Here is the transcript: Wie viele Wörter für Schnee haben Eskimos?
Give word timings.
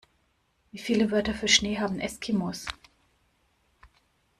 Wie 0.71 0.79
viele 0.79 1.11
Wörter 1.11 1.35
für 1.35 1.47
Schnee 1.47 1.77
haben 1.77 1.99
Eskimos? 1.99 2.65